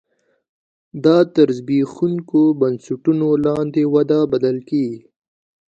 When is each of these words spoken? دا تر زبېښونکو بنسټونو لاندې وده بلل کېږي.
دا 1.03 1.17
تر 1.33 1.47
زبېښونکو 1.57 2.41
بنسټونو 2.59 3.27
لاندې 3.45 3.81
وده 3.93 4.19
بلل 4.31 4.57
کېږي. 4.69 4.99